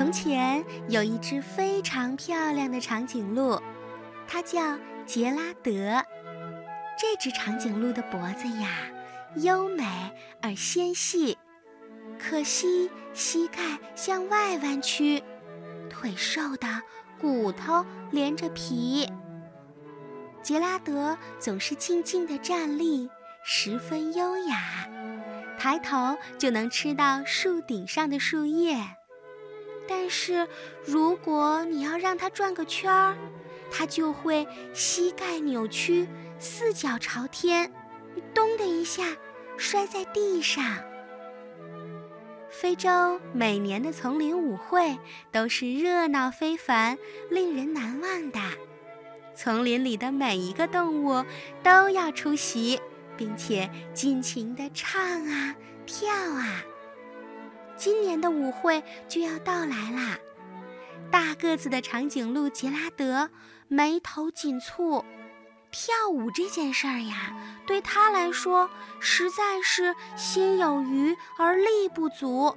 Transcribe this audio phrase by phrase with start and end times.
[0.00, 3.60] 从前有一只非常漂亮的长颈鹿，
[4.26, 6.02] 它叫杰拉德。
[6.98, 8.70] 这只长颈鹿的脖子呀，
[9.34, 9.84] 优美
[10.40, 11.36] 而纤细，
[12.18, 15.22] 可惜膝盖向外弯曲，
[15.90, 16.80] 腿瘦的
[17.20, 19.06] 骨头连着皮。
[20.42, 23.10] 杰拉德总是静静地站立，
[23.44, 24.88] 十分优雅，
[25.58, 28.78] 抬头就能吃到树顶上的树叶。
[29.92, 30.46] 但是，
[30.84, 33.18] 如果你要让它转个圈儿，
[33.72, 36.06] 它就会膝盖扭曲，
[36.38, 37.72] 四脚朝天，
[38.32, 39.16] 咚的一下
[39.56, 40.64] 摔在地上。
[42.48, 44.96] 非洲每年的丛林舞会
[45.32, 46.96] 都是热闹非凡、
[47.28, 48.38] 令人难忘的。
[49.34, 51.24] 丛林里的每一个动物
[51.64, 52.80] 都要出席，
[53.16, 56.62] 并且尽情地唱啊跳啊。
[57.80, 60.18] 今年的舞会就要到来啦！
[61.10, 63.30] 大个子的长颈鹿杰拉德
[63.68, 65.02] 眉头紧蹙，
[65.70, 67.34] 跳舞这件事儿呀，
[67.66, 68.68] 对他来说
[69.00, 72.54] 实在是心有余而力不足。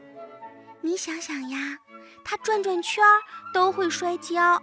[0.82, 1.78] 你想想呀，
[2.26, 3.22] 他转转圈儿
[3.54, 4.62] 都会摔跤。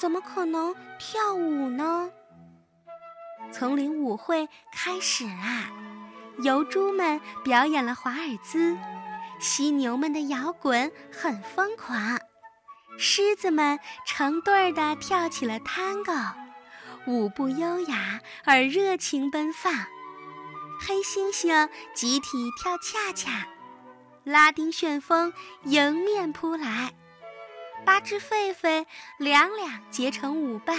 [0.00, 2.10] 怎么可能跳舞呢？
[3.52, 5.70] 丛林舞会开始啦！
[6.38, 8.74] 疣猪们表演了华尔兹，
[9.38, 12.18] 犀牛们的摇滚很疯狂，
[12.98, 16.12] 狮子们成对儿的跳起了探戈，
[17.06, 19.72] 舞步优雅而热情奔放。
[20.80, 23.46] 黑猩猩集体跳恰恰，
[24.24, 25.32] 拉丁旋风
[25.64, 26.92] 迎面扑来。
[27.84, 28.86] 八只狒狒
[29.18, 30.76] 两两结成舞伴，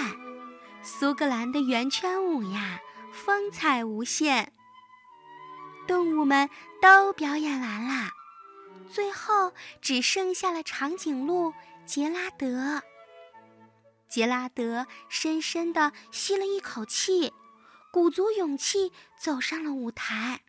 [0.84, 2.80] 苏格兰的圆圈舞呀，
[3.12, 4.52] 风采无限。
[5.88, 6.50] 动物们
[6.82, 8.12] 都表演完了，
[8.92, 11.54] 最后只剩下了长颈鹿
[11.86, 12.82] 杰拉德。
[14.08, 17.32] 杰拉德深深地吸了一口气，
[17.92, 20.42] 鼓足勇气走上了舞台。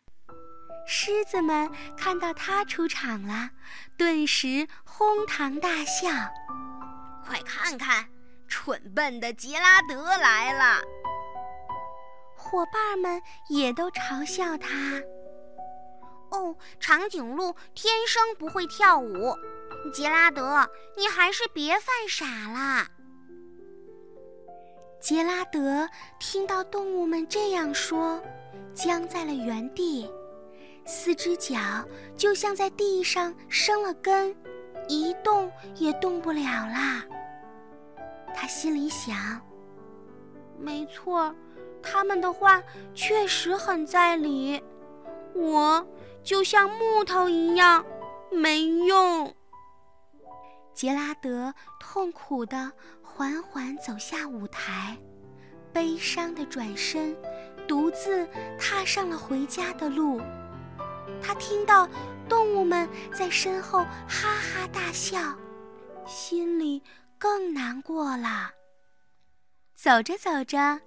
[0.87, 3.51] 狮子们看到他出场了，
[3.97, 6.09] 顿时哄堂大笑。
[7.23, 8.09] 快看看，
[8.47, 10.81] 蠢笨的杰拉德来了！
[12.35, 14.69] 伙伴们也都嘲笑他。
[16.31, 19.35] 哦，长颈鹿天生不会跳舞，
[19.93, 22.87] 杰拉德，你还是别犯傻了。
[24.99, 28.21] 杰拉德听到动物们这样说，
[28.73, 30.09] 僵在了原地，
[30.85, 31.59] 四只脚
[32.15, 34.35] 就像在地上生了根，
[34.87, 37.03] 一动也动不了啦。
[38.33, 39.41] 他心里想
[40.57, 41.35] ：“没错，
[41.81, 42.63] 他们的话
[42.93, 44.63] 确实很在理。
[45.33, 45.85] 我
[46.23, 47.85] 就像木头一样
[48.31, 49.35] 没用。”
[50.73, 52.71] 杰拉德痛苦地
[53.03, 54.97] 缓缓走下舞台，
[55.73, 57.15] 悲伤地转身，
[57.67, 58.27] 独自
[58.57, 60.21] 踏上了回家的路。
[61.21, 61.87] 他听到
[62.29, 65.37] 动物们在身后哈哈大笑，
[66.05, 66.81] 心里……
[67.19, 68.49] 更难过了。
[69.75, 70.81] 走着走着，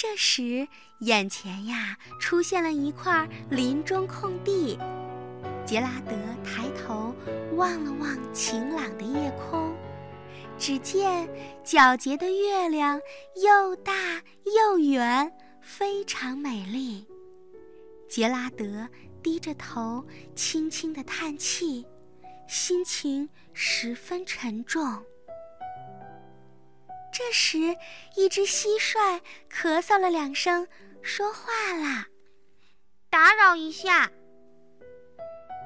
[0.00, 0.68] 这时
[1.00, 4.78] 眼前呀出现了一块林中空地。
[5.66, 6.12] 杰拉德
[6.44, 7.12] 抬头
[7.56, 9.76] 望了望晴朗的夜空，
[10.56, 11.28] 只见
[11.64, 13.00] 皎洁的月亮
[13.44, 17.04] 又大又圆，非常美丽。
[18.08, 18.88] 杰拉德
[19.20, 20.06] 低着头
[20.36, 21.84] 轻轻地叹气，
[22.46, 25.02] 心情十分沉重。
[27.18, 27.76] 这时，
[28.14, 29.20] 一只蟋蟀
[29.52, 30.68] 咳嗽了两声，
[31.02, 32.06] 说话了
[33.10, 34.08] ：“打扰一下。”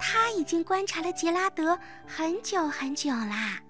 [0.00, 3.60] 他已经观察了杰拉德很久很久啦。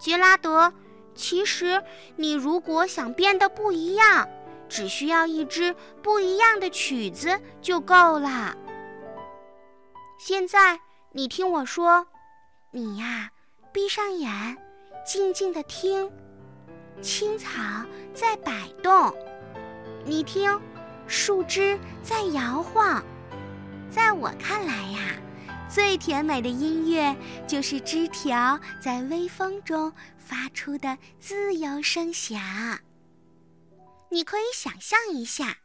[0.00, 0.72] 杰拉德，
[1.14, 1.84] 其实
[2.16, 4.26] 你如果想变得不一样，
[4.66, 8.56] 只需要一支不一样的曲子就够了。
[10.18, 10.80] 现在，
[11.12, 12.06] 你听我说，
[12.70, 13.30] 你呀，
[13.74, 14.56] 闭上眼，
[15.04, 16.10] 静静的听。
[17.02, 17.48] 青草
[18.14, 19.14] 在摆动，
[20.04, 20.60] 你听，
[21.06, 23.04] 树枝在摇晃。
[23.90, 24.98] 在我看来呀，
[25.68, 27.16] 最甜美的音乐
[27.46, 32.40] 就是枝条在微风中发出的自由声响。
[34.10, 35.56] 你可以想象一下，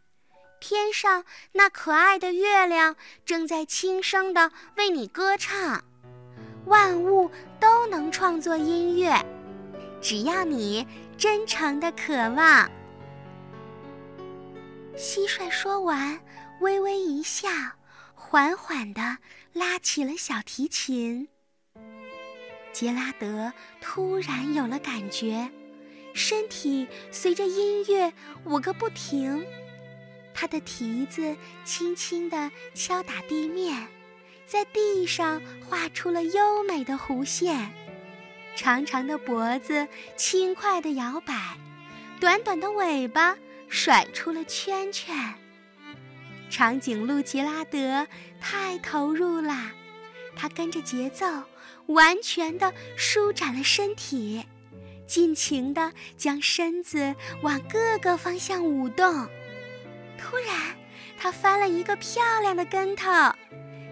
[0.60, 1.24] 天上
[1.54, 2.96] 那可爱的月亮
[3.26, 5.84] 正在轻声地为你歌唱。
[6.66, 9.14] 万物都能创作音乐，
[10.02, 10.86] 只要你。
[11.22, 12.68] 真诚的渴望。
[14.98, 16.20] 蟋蟀说完，
[16.62, 17.48] 微微一笑，
[18.16, 19.20] 缓缓地
[19.54, 21.28] 拉起了小提琴。
[22.74, 25.48] 杰拉德突然有了感觉，
[26.16, 28.12] 身体随着音乐
[28.46, 29.46] 舞个不停。
[30.34, 33.88] 他的蹄子轻轻地敲打地面，
[34.48, 35.40] 在地上
[35.70, 37.72] 画出了优美的弧线。
[38.56, 41.58] 长长的脖子轻快地摇摆，
[42.20, 43.38] 短短的尾巴
[43.68, 45.16] 甩出了圈圈。
[46.50, 48.06] 长颈鹿吉拉德
[48.40, 49.72] 太投入了，
[50.36, 51.26] 他跟着节奏，
[51.88, 54.46] 完全地舒展了身体，
[55.08, 59.28] 尽情地将身子往各个方向舞动。
[60.18, 60.78] 突然，
[61.18, 63.10] 他翻了一个漂亮的跟头，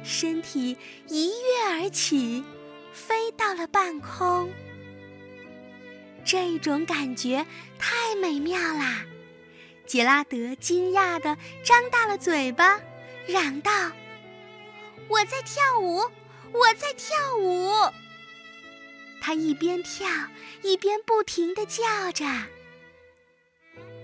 [0.04, 0.78] 身体
[1.08, 2.44] 一跃而起，
[3.00, 4.52] 飞到了半空。
[6.26, 7.46] 这种感觉
[7.80, 9.06] 太美妙啦！
[9.88, 12.80] 杰拉德惊讶地张大了嘴巴，
[13.26, 13.72] 嚷道
[15.10, 15.98] ：“我在跳舞，
[16.52, 17.72] 我在跳舞！”
[19.22, 20.08] 他一边跳
[20.62, 22.26] 一边不停地叫着。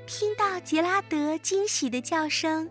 [0.07, 2.69] 听到杰拉德惊喜的叫声，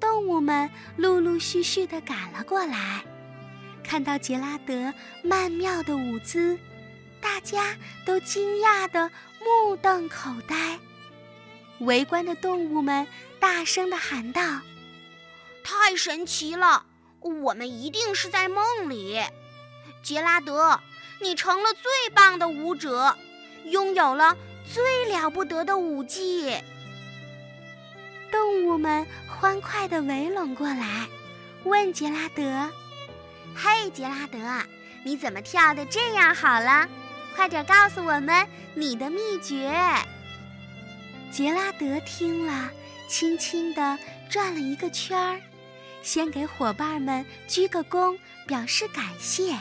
[0.00, 3.04] 动物们陆陆续续地赶了过来。
[3.82, 4.92] 看到杰拉德
[5.22, 6.58] 曼妙的舞姿，
[7.20, 9.10] 大家都惊讶的
[9.40, 10.78] 目瞪口呆。
[11.80, 13.06] 围观的动物们
[13.38, 14.60] 大声的喊道
[15.64, 16.84] ：“太神奇了！
[17.20, 19.20] 我们一定是在梦里。
[20.02, 20.80] 杰拉德，
[21.20, 23.16] 你成了最棒的舞者，
[23.64, 24.36] 拥有了。”
[24.70, 26.54] 最了不得的舞技！
[28.30, 31.08] 动物们欢快地围拢过来，
[31.64, 32.70] 问杰拉德
[33.54, 34.38] ：“嘿，杰拉德，
[35.04, 36.88] 你怎么跳得这样好了？
[37.34, 39.72] 快点告诉我们你的秘诀！”
[41.30, 42.70] 杰拉德听了，
[43.08, 43.98] 轻轻地
[44.28, 45.40] 转了一个圈儿，
[46.02, 49.56] 先给伙伴们鞠个躬，表示感谢，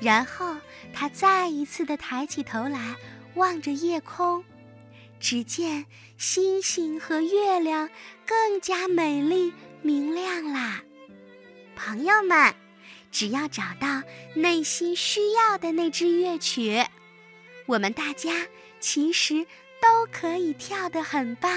[0.00, 0.56] 然后
[0.92, 2.96] 他再一次地抬起头来。
[3.34, 4.44] 望着夜空，
[5.18, 5.86] 只见
[6.18, 7.88] 星星和月亮
[8.26, 10.82] 更加美丽明亮啦。
[11.74, 12.54] 朋友们，
[13.12, 14.02] 只要找到
[14.34, 16.82] 内心需要的那支乐曲，
[17.66, 18.30] 我们大家
[18.80, 19.46] 其实
[19.80, 21.52] 都可以跳得很棒。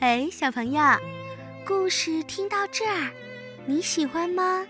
[0.00, 0.82] 哎，小朋友，
[1.64, 3.12] 故事听到这儿，
[3.66, 4.66] 你喜欢吗？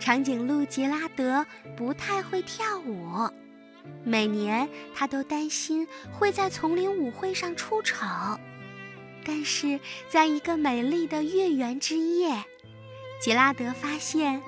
[0.00, 1.46] 长颈鹿杰拉德
[1.76, 3.30] 不太会跳舞，
[4.02, 8.04] 每年他都担心会在丛林舞会上出丑。
[9.24, 9.78] 但是，
[10.08, 12.44] 在一个美丽的月圆之夜，
[13.20, 14.42] 杰拉德发现，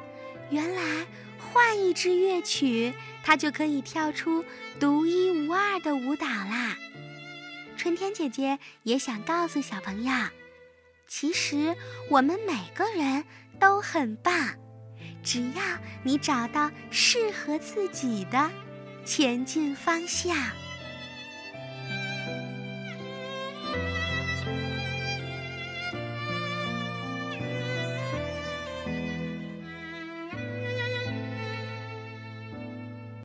[0.50, 1.06] 原来
[1.38, 2.92] 换一支乐曲，
[3.22, 4.44] 他就可以跳出
[4.80, 6.76] 独一无二的舞蹈啦。
[7.76, 10.12] 春天姐姐也想告诉小朋友，
[11.06, 11.76] 其实
[12.10, 13.24] 我们每个人
[13.60, 14.34] 都很棒，
[15.22, 15.62] 只要
[16.02, 18.50] 你找到适合自己的
[19.04, 20.36] 前进方向。